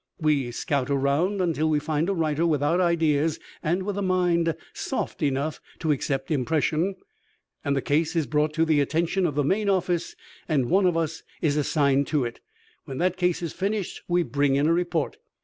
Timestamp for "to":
5.77-5.91, 8.55-8.65, 12.07-12.25